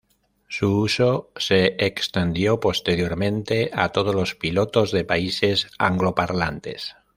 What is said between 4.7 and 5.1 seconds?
de